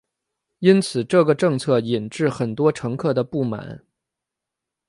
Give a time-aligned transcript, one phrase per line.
[0.57, 3.85] 因此这个政策引致很多乘客的不满。